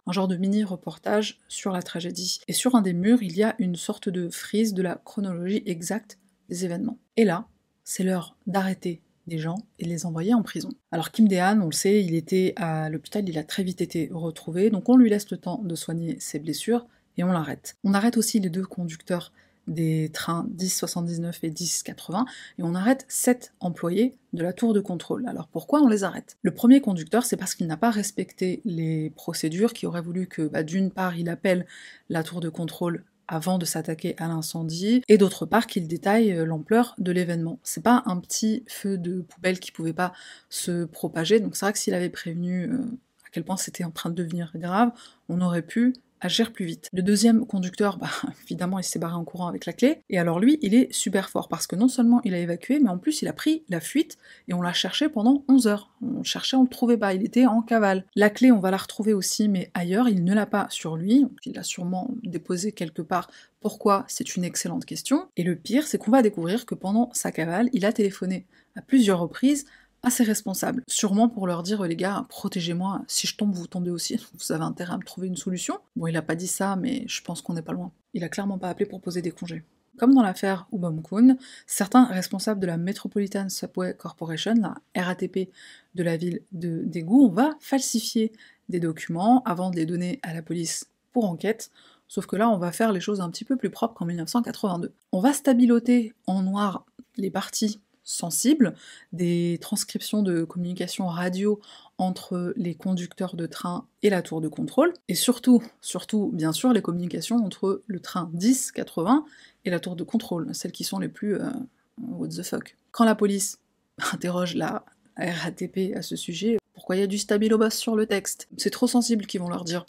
[0.07, 2.41] un genre de mini-reportage sur la tragédie.
[2.49, 5.63] Et sur un des murs, il y a une sorte de frise de la chronologie
[5.67, 6.99] exacte des événements.
[7.19, 7.47] Et là,
[7.85, 10.71] c'est l'heure d'arrêter des gens et de les envoyer en prison.
[10.91, 14.09] Alors Kim Dehan, on le sait, il était à l'hôpital, il a très vite été
[14.11, 16.87] retrouvé, donc on lui laisse le temps de soigner ses blessures,
[17.19, 17.77] et on l'arrête.
[17.85, 19.33] On arrête aussi les deux conducteurs
[19.69, 22.25] des trains 1079 et 1080
[22.59, 25.27] et on arrête 7 employés de la tour de contrôle.
[25.29, 26.37] Alors pourquoi on les arrête?
[26.43, 30.43] Le premier conducteur, c'est parce qu'il n'a pas respecté les procédures, qui auraient voulu que
[30.43, 31.67] bah, d'une part il appelle
[32.09, 36.47] la tour de contrôle avant de s'attaquer à l'incendie, et d'autre part qu'il détaille euh,
[36.47, 37.61] l'ampleur de l'événement.
[37.63, 40.15] C'est pas un petit feu de poubelle qui pouvait pas
[40.49, 42.79] se propager, donc c'est vrai que s'il avait prévenu euh,
[43.27, 44.93] à quel point c'était en train de devenir grave,
[45.29, 46.89] on aurait pu agir plus vite.
[46.93, 48.11] Le deuxième conducteur, bah,
[48.45, 51.31] évidemment, il s'est barré en courant avec la clé, et alors lui, il est super
[51.31, 53.81] fort, parce que non seulement il a évacué, mais en plus il a pris la
[53.81, 54.17] fuite,
[54.49, 55.91] et on l'a cherché pendant 11 heures.
[56.03, 58.05] On cherchait, on le trouvait pas, il était en cavale.
[58.15, 61.27] La clé, on va la retrouver aussi, mais ailleurs, il ne l'a pas sur lui,
[61.45, 63.31] il l'a sûrement déposée quelque part.
[63.61, 64.05] Pourquoi?
[64.09, 65.29] C'est une excellente question.
[65.37, 68.83] Et le pire, c'est qu'on va découvrir que pendant sa cavale, il a téléphoné à
[68.83, 69.67] plusieurs reprises
[70.03, 70.83] assez responsables.
[70.87, 74.65] Sûrement pour leur dire, les gars, protégez-moi, si je tombe, vous tombez aussi, vous avez
[74.65, 75.79] intérêt à me trouver une solution.
[75.97, 77.93] Bon, il a pas dit ça, mais je pense qu'on n'est pas loin.
[78.15, 79.65] Il a clairement pas appelé pour poser des congés.
[79.99, 84.55] Comme dans l'affaire Ubamkun, certains responsables de la Metropolitan Subway Corporation,
[84.95, 85.51] la RATP
[85.97, 88.33] de la ville de Daegu, on va falsifier
[88.69, 91.73] des documents avant de les donner à la police pour enquête,
[92.07, 94.93] sauf que là on va faire les choses un petit peu plus propres qu'en 1982.
[95.11, 96.85] On va stabiloter en noir
[97.17, 98.75] les parties sensibles,
[99.13, 101.61] des transcriptions de communication radio
[101.99, 106.73] entre les conducteurs de train et la tour de contrôle, et surtout, surtout, bien sûr,
[106.73, 109.25] les communications entre le train 10-80
[109.67, 111.51] et la tour de contrôle, celles qui sont les plus euh,
[111.99, 112.77] what the fuck.
[112.93, 113.59] Quand la police
[114.13, 114.87] interroge la
[115.19, 118.49] RATP à ce sujet, pourquoi il y a du stabilo bass sur le texte?
[118.57, 119.85] C'est trop sensible qu'ils vont leur dire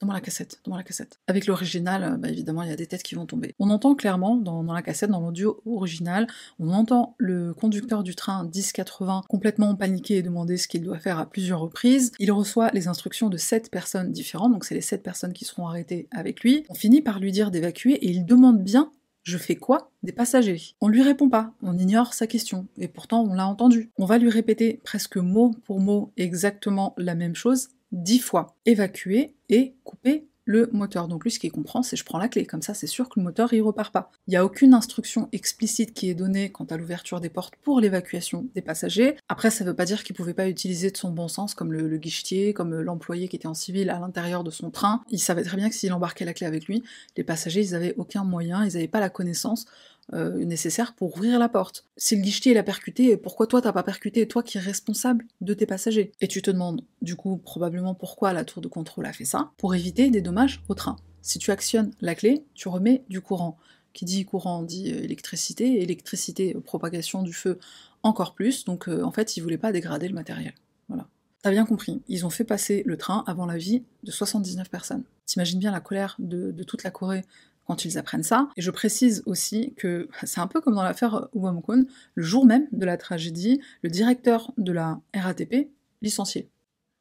[0.00, 1.18] dans la cassette, dans la cassette.
[1.26, 3.54] Avec l'original, euh, bah, évidemment, il y a des têtes qui vont tomber.
[3.58, 6.26] On entend clairement dans, la cassette, dans l'audio original,
[6.58, 11.18] on entend le conducteur du train 1080 complètement paniqué et demander ce qu'il doit faire
[11.18, 12.12] à plusieurs reprises.
[12.18, 15.66] Il reçoit les instructions de sept personnes différentes, donc c'est les sept personnes qui seront
[15.66, 16.64] arrêtées avec lui.
[16.68, 18.90] On finit par lui dire d'évacuer et il demande bien
[19.28, 20.74] je fais quoi des passagers?
[20.80, 23.90] On lui répond pas, on ignore sa question, et pourtant on l'a entendu.
[23.98, 28.56] On va lui répéter presque mot pour mot exactement la même chose dix fois.
[28.66, 31.08] Évacuer et couper le moteur.
[31.08, 32.46] Donc lui, ce qu'il comprend, c'est je prends la clé.
[32.46, 34.10] Comme ça, c'est sûr que le moteur, il repart pas.
[34.26, 37.80] Il n'y a aucune instruction explicite qui est donnée quant à l'ouverture des portes pour
[37.80, 39.16] l'évacuation des passagers.
[39.28, 41.86] Après, ça veut pas dire qu'il pouvait pas utiliser de son bon sens, comme le,
[41.86, 45.02] le guichetier, comme l'employé qui était en civil à l'intérieur de son train.
[45.10, 46.82] Il savait très bien que s'il embarquait la clé avec lui,
[47.18, 49.66] les passagers, ils avaient aucun moyen, ils n'avaient pas la connaissance
[50.14, 50.56] euh,
[50.96, 51.86] pour ouvrir la porte.
[51.96, 55.54] Si le guichetier l'a percuté, pourquoi toi t'as pas percuté, toi qui es responsable de
[55.54, 59.12] tes passagers Et tu te demandes, du coup, probablement pourquoi la tour de contrôle a
[59.12, 60.96] fait ça, pour éviter des dommages au train.
[61.22, 63.58] Si tu actionnes la clé, tu remets du courant.
[63.92, 67.58] Qui dit courant dit euh, électricité, électricité, euh, propagation du feu
[68.02, 70.54] encore plus, donc en fait ils voulaient pas dégrader le matériel.
[70.88, 71.08] Voilà.
[71.42, 75.02] T'as bien compris, ils ont fait passer le train avant la vie de 79 personnes.
[75.26, 77.24] T'imagines bien la colère de toute la Corée
[77.68, 78.48] quand ils apprennent ça.
[78.56, 82.66] Et je précise aussi que c'est un peu comme dans l'affaire Wamkon, le jour même
[82.72, 85.68] de la tragédie, le directeur de la RATP,
[86.00, 86.48] licencié,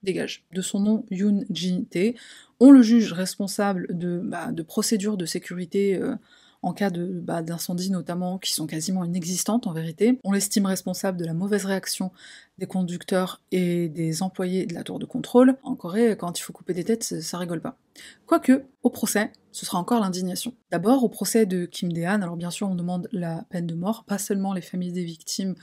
[0.04, 0.46] dégage.
[0.52, 2.16] De son nom, Yoon Ji-tae,
[2.60, 6.16] on le juge responsable de, bah, de procédures de sécurité euh,
[6.62, 10.20] en cas bah, d'incendie notamment, qui sont quasiment inexistantes en vérité.
[10.26, 12.12] On l'estime responsable de la mauvaise réaction
[12.58, 15.56] des conducteurs et des employés de la tour de contrôle.
[15.64, 17.78] En Corée, quand il faut couper des têtes, ça rigole pas.
[18.26, 20.54] Quoique, au procès, ce sera encore l'indignation.
[20.70, 24.04] D'abord, au procès de Kim Dae-han, alors bien sûr on demande la peine de mort,
[24.06, 25.56] pas seulement les familles des victimes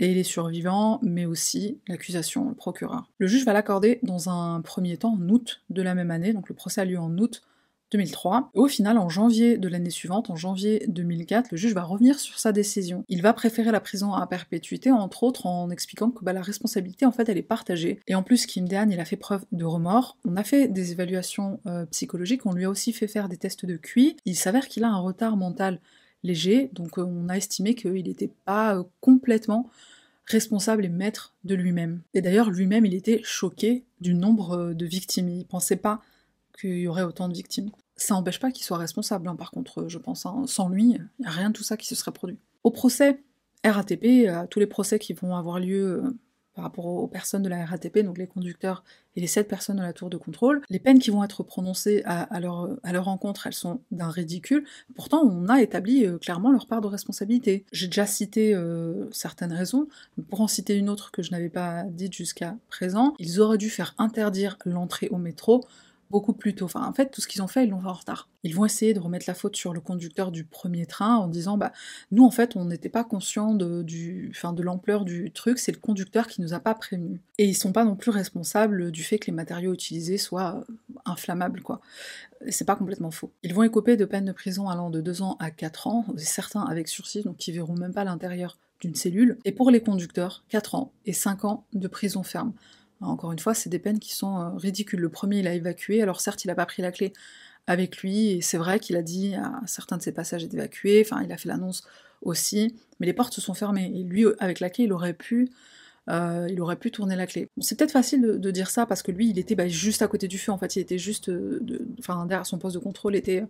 [0.00, 3.08] et les survivants, mais aussi l'accusation, le procureur.
[3.18, 6.48] Le juge va l'accorder dans un premier temps en août de la même année, donc
[6.48, 7.42] le procès a lieu en août
[7.90, 8.50] 2003.
[8.54, 12.38] Au final, en janvier de l'année suivante, en janvier 2004, le juge va revenir sur
[12.38, 13.04] sa décision.
[13.08, 17.06] Il va préférer la prison à perpétuité, entre autres en expliquant que bah, la responsabilité,
[17.06, 18.00] en fait, elle est partagée.
[18.06, 20.18] Et en plus, Kim Dehan, il a fait preuve de remords.
[20.26, 23.64] On a fait des évaluations euh, psychologiques, on lui a aussi fait faire des tests
[23.64, 24.16] de QI.
[24.24, 25.80] Il s'avère qu'il a un retard mental
[26.24, 29.70] léger, donc euh, on a estimé qu'il n'était pas euh, complètement
[30.26, 32.02] responsable et maître de lui-même.
[32.12, 35.30] Et d'ailleurs, lui-même, il était choqué du nombre de victimes.
[35.30, 36.02] Il pensait pas
[36.60, 37.70] qu'il y aurait autant de victimes.
[37.96, 40.26] Ça n'empêche pas qu'il soit responsable, hein, par contre, je pense.
[40.26, 40.44] Hein.
[40.46, 42.38] Sans lui, il n'y a rien de tout ça qui se serait produit.
[42.64, 43.20] Au procès
[43.64, 46.18] RATP, à tous les procès qui vont avoir lieu euh,
[46.54, 48.82] par rapport aux personnes de la RATP, donc les conducteurs
[49.14, 52.02] et les sept personnes de la tour de contrôle, les peines qui vont être prononcées
[52.04, 54.64] à, leur, encontre, elles sont d'un ridicule.
[54.96, 57.64] Pourtant, on a établi euh, clairement leur part de responsabilité.
[57.70, 59.86] J'ai déjà cité euh, certaines raisons,
[60.30, 63.70] pour en citer une autre que je n'avais pas dite jusqu'à présent, ils auraient dû
[63.70, 65.64] faire interdire l'entrée au métro
[66.10, 66.68] beaucoup plus tôt.
[66.74, 68.28] En fait, tout ce qu'ils ont fait, ils l'ont fait en retard.
[68.42, 71.58] Ils vont essayer de remettre la faute sur le conducteur du premier train en disant,
[71.58, 71.72] bah,
[72.10, 73.84] nous, en fait, on n'était pas conscients de,
[74.62, 77.20] l'ampleur du truc, c'est le conducteur qui nous a pas prévenus.
[77.38, 80.64] Et ils sont pas non plus responsables du fait que les matériaux utilisés soient
[81.04, 81.80] inflammables, quoi.
[82.48, 83.32] C'est pas complètement faux.
[83.42, 86.62] Ils vont écoper de peines de prison allant de 2 ans à 4 ans, certains
[86.62, 89.38] avec sursis, donc qui verront même pas l'intérieur d'une cellule.
[89.44, 92.52] Et pour les conducteurs, 4 ans et 5 ans de prison ferme.
[93.00, 95.00] Encore une fois, c'est des peines qui sont euh, ridicules.
[95.00, 97.12] Le premier, il a évacué, alors certes, il n'a pas pris la clé
[97.66, 101.22] avec lui, et c'est vrai qu'il a dit à certains de ses passages d'évacuer, enfin,
[101.22, 101.82] il a fait l'annonce
[102.22, 105.50] aussi, mais les portes se sont fermées, et lui, avec la clé, il aurait pu...
[106.10, 107.50] Euh, il aurait pu tourner la clé.
[107.60, 110.26] c'est peut-être facile de, dire ça parce que lui, il était bah, juste à côté
[110.26, 110.50] du feu.
[110.50, 111.60] En fait, il était juste, euh,
[111.98, 113.44] enfin derrière son poste de contrôle était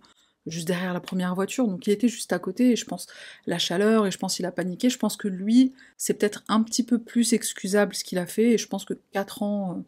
[0.47, 3.07] juste derrière la première voiture, donc il était juste à côté, et je pense
[3.45, 6.63] la chaleur, et je pense qu'il a paniqué, je pense que lui, c'est peut-être un
[6.63, 9.83] petit peu plus excusable ce qu'il a fait, et je pense que 4 ans,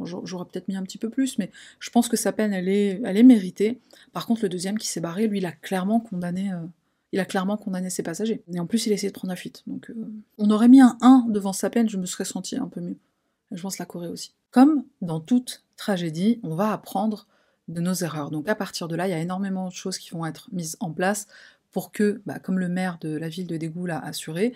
[0.00, 2.68] euh, j'aurais peut-être mis un petit peu plus, mais je pense que sa peine, elle
[2.68, 3.80] est, elle est méritée.
[4.12, 6.52] Par contre, le deuxième qui s'est barré, lui, il a clairement condamné...
[6.52, 6.58] Euh,
[7.12, 8.42] il a clairement condamné ses passagers.
[8.52, 9.64] Et en plus, il a essayé de prendre la fuite.
[9.66, 12.68] Donc, euh, on aurait mis un 1 devant sa peine, je me serais senti un
[12.68, 12.96] peu mieux.
[13.50, 14.32] je pense la Corée aussi.
[14.52, 17.26] Comme dans toute tragédie, on va apprendre
[17.70, 18.30] de nos erreurs.
[18.30, 20.76] Donc à partir de là, il y a énormément de choses qui vont être mises
[20.80, 21.26] en place
[21.70, 24.54] pour que, bah, comme le maire de la ville de Dégout l'a assuré,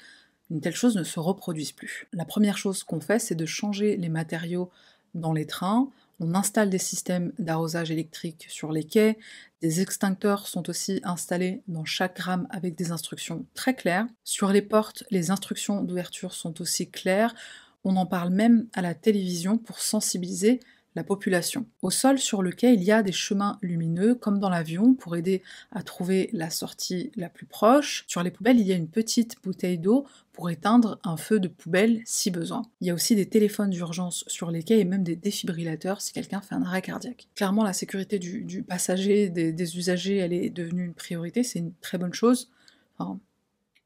[0.51, 2.07] une telle chose ne se reproduise plus.
[2.13, 4.71] La première chose qu'on fait, c'est de changer les matériaux
[5.15, 5.89] dans les trains.
[6.21, 9.19] On installe des systèmes d'arrosage électrique sur les quais,
[9.65, 14.07] des extincteurs sont aussi installés dans chaque rame avec des instructions très claires.
[14.23, 17.35] Sur les portes, les instructions d'ouverture sont aussi claires.
[17.83, 20.61] On en parle même à la télévision pour sensibiliser
[20.95, 21.67] la population.
[21.83, 25.17] Au sol sur le quai, il y a des chemins lumineux, comme dans l'avion, pour
[25.17, 28.05] aider à trouver la sortie la plus proche.
[28.07, 31.49] Sur les poubelles, il y a une petite bouteille d'eau pour éteindre un feu de
[31.49, 32.63] poubelle si besoin.
[32.81, 36.13] Il y a aussi des téléphones d'urgence sur les quais et même des défibrillateurs si
[36.13, 37.29] quelqu'un fait un arrêt cardiaque.
[37.35, 41.99] Clairement, la sécurité du, passager, des, usagers, elle est devenue une priorité, c'est une très
[41.99, 42.51] bonne chose.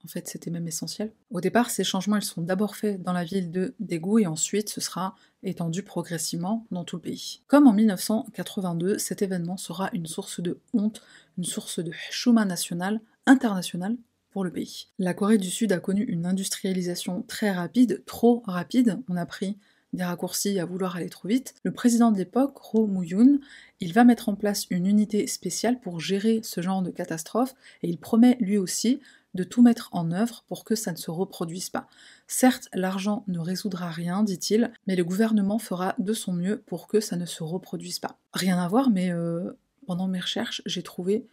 [0.04, 1.12] En fait, c'était même essentiel.
[1.30, 4.68] Au départ, ces changements, ils sont d'abord faits dans la ville de Daegu et ensuite
[4.68, 7.40] ce sera étendu progressivement dans tout le pays.
[7.46, 11.02] Comme en 1982, cet événement sera une source de honte,
[11.37, 13.96] une source de chouma national, international
[14.30, 14.87] pour le pays.
[14.98, 19.00] La Corée du Sud a connu une industrialisation très rapide, trop rapide.
[19.08, 19.58] On a pris
[19.94, 21.54] des raccourcis à vouloir aller trop vite.
[21.62, 23.40] Le président de l'époque, Roh Moo-yoon,
[23.80, 27.88] il va mettre en place une unité spéciale pour gérer ce genre de catastrophe et
[27.88, 29.00] il promet lui aussi
[29.38, 31.87] de tout mettre en œuvre pour que ça ne se reproduise pas.
[32.27, 36.98] Certes, l'argent ne résoudra rien, dit-il, mais le gouvernement fera de son mieux pour que
[36.98, 38.18] ça ne se reproduise pas.
[38.33, 39.53] Rien à voir, mais euh,
[39.87, 41.24] pendant mes recherches, j'ai trouvé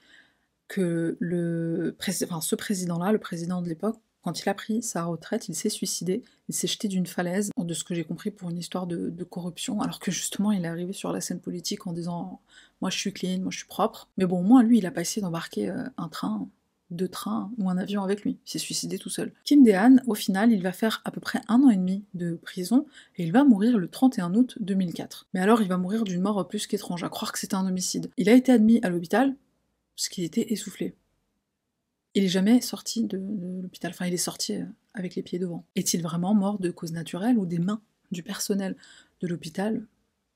[0.67, 5.69] que ce président-là, le président de l'époque, quand il a pris sa retraite, il s'est
[5.69, 9.09] suicidé, il s'est jeté d'une falaise, de ce que j'ai compris pour une histoire de,
[9.09, 12.41] de, corruption, alors que justement il est arrivé sur la scène politique en disant
[12.81, 14.09] moi je suis clean, moi je suis propre.
[14.17, 16.47] Mais bon, au moins lui il a pas essayé d'embarquer euh, un train
[16.91, 18.37] de train ou un avion avec lui.
[18.45, 19.33] Il s'est suicidé tout seul.
[19.43, 22.35] Kim Dehan, au final, il va faire à peu près un an et demi de
[22.35, 22.85] prison
[23.17, 25.27] et il va mourir le 31 août 2004.
[25.33, 28.11] Mais alors, il va mourir d'une mort plus qu'étrange, à croire que c'était un homicide.
[28.17, 29.35] Il a été admis à l'hôpital,
[29.95, 30.95] parce qu'il était essoufflé.
[32.13, 33.17] Il est jamais sorti de,
[33.61, 35.65] l'hôpital, enfin il est sorti euh, avec les pieds devant.
[35.75, 38.77] Est-il vraiment mort de cause naturelle ou des mains du personnel
[39.21, 39.85] de l'hôpital,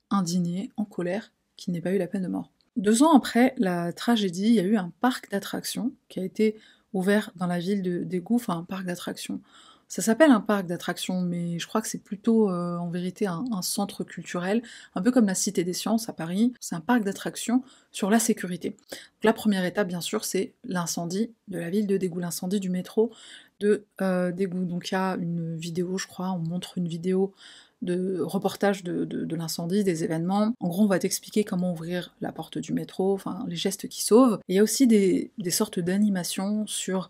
[0.10, 2.52] indigné, en colère, qui n'ait pas eu la peine de mort?
[2.80, 6.56] Deux ans après la tragédie, il y a eu un parc d'attractions qui a été
[6.94, 9.42] ouvert dans la ville de d'Égou, enfin un parc d'attractions
[9.90, 13.62] ça s'appelle un parc d'attractions, mais je crois que c'est plutôt euh, en vérité un,
[13.64, 14.62] centre culturel,
[14.94, 16.54] un peu comme la Cité des Sciences à Paris.
[16.60, 18.78] C'est un parc d'attractions sur la sécurité.
[19.24, 23.12] la première étape, bien sûr, c'est l'incendie de la ville de Dégout, l'incendie du métro
[23.60, 24.66] de euh, Dégout.
[24.66, 27.34] Donc il y a une vidéo, je crois, on montre une vidéo
[27.82, 30.54] de reportage de, l'incendie, des événements.
[30.60, 34.04] En gros, on va t'expliquer comment ouvrir la porte du métro, enfin les gestes qui
[34.04, 34.40] sauvent.
[34.48, 37.10] il y a aussi des, des sortes d'animations sur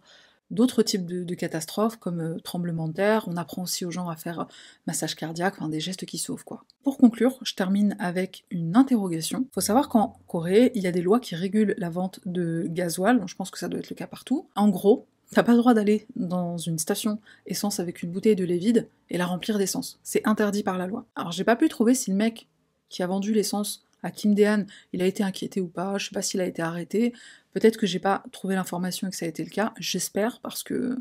[0.51, 3.25] d'autres types de, catastrophes comme euh, tremblement de terre.
[3.27, 4.47] On apprend aussi aux gens à faire
[4.87, 6.63] massage cardiaque, enfin des gestes qui sauvent quoi.
[6.83, 9.45] Pour conclure, je termine avec une interrogation.
[9.49, 12.65] Il faut savoir qu'en Corée, il y a des lois qui régulent la vente de
[12.67, 13.21] gasoil.
[13.25, 14.47] Je pense que ça doit être le cas partout.
[14.55, 18.45] En gros, T'as pas le droit d'aller dans une station essence avec une bouteille de
[18.45, 19.99] lait vide et la remplir d'essence.
[20.03, 21.05] C'est interdit par la loi.
[21.15, 22.47] Alors j'ai pas pu trouver si le mec
[22.89, 26.13] qui a vendu l'essence à Kim Dehan, il a été inquiété ou pas, je sais
[26.13, 27.13] pas s'il a été arrêté,
[27.53, 30.63] Peut-être que j'ai pas trouvé l'information et que ça a été le cas, j'espère, parce
[30.63, 30.97] que.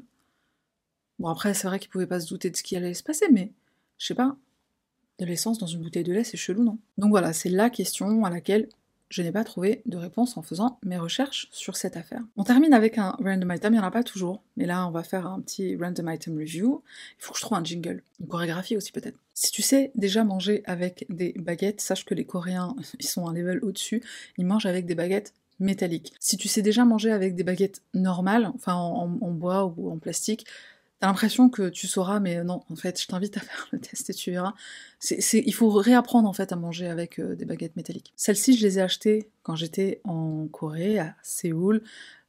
[1.19, 3.27] Bon, après, c'est vrai qu'il pouvait pas se douter de ce qui allait se passer,
[3.31, 3.53] mais
[3.99, 4.37] je sais pas.
[5.19, 6.79] De l'essence dans une bouteille de lait, c'est chelou, non?
[6.97, 8.69] Donc voilà, c'est la question à laquelle
[9.09, 12.23] je n'ai pas trouvé de réponse en faisant mes recherches sur cette affaire.
[12.37, 14.90] On termine avec un random item, il n'y en a pas toujours, mais là on
[14.90, 16.83] va faire un petit random item review.
[17.18, 19.18] Il faut que je trouve un jingle, une chorégraphie aussi peut-être.
[19.35, 23.33] Si tu sais déjà manger avec des baguettes, sache que les Coréens, ils sont un
[23.33, 24.03] level au-dessus,
[24.37, 26.12] ils mangent avec des baguettes métallique.
[26.21, 30.47] Si tu sais déjà manger avec des baguettes normales, enfin en, bois ou en plastique,
[31.01, 34.11] t'as l'impression que tu sauras, mais non, en fait, je t'invite à faire le test
[34.11, 34.55] et tu verras.
[35.11, 38.13] il faut réapprendre en fait à manger avec euh, des baguettes métalliques.
[38.17, 41.83] Celles-ci, je les ai achetées quand j'étais en Corée, à Séoul.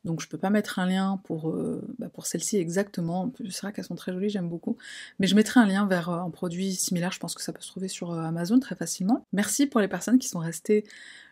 [0.06, 3.34] Donc je peux pas mettre un lien pour, euh, bah, pour celles-ci exactement.
[3.50, 4.78] C'est vrai qu'elles sont très jolies, j'aime beaucoup.
[5.20, 7.62] Mais je mettrai un lien vers euh, un produit similaire, je pense que ça peut
[7.62, 9.26] se trouver sur Amazon très facilement.
[9.34, 10.86] Merci pour les personnes qui sont restées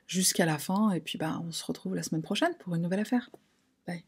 [0.05, 0.91] jusqu'à la fin.
[0.91, 3.29] Et puis bah, on se retrouve la semaine prochaine pour une nouvelle affaire.
[3.85, 4.03] Bye.